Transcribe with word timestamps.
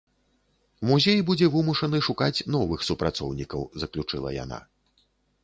Музей 0.91 1.19
будзе 1.27 1.49
вымушаны 1.55 1.99
шукаць 2.07 2.43
новых 2.57 2.79
супрацоўнікаў, 2.89 3.61
заключыла 3.85 4.29
яна. 4.43 4.59